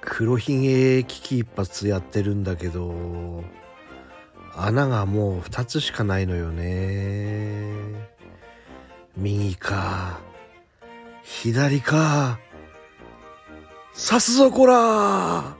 [0.00, 3.44] 黒ひげ危機一髪やってるんだけど
[4.56, 7.74] 穴がもう2つしかないのよね。
[9.14, 10.20] 右か
[11.22, 12.38] 左か
[13.92, 15.57] 刺すぞこら